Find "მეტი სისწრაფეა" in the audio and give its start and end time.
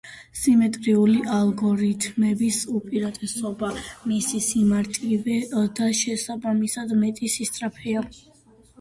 7.07-8.09